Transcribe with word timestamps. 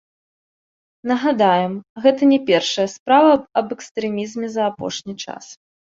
Нагадаем, 1.09 1.73
гэта 2.05 2.21
не 2.31 2.39
першая 2.49 2.85
справа 2.95 3.33
аб 3.61 3.67
экстрэмізме 3.77 4.47
за 4.55 4.61
апошні 4.73 5.13
час. 5.27 5.45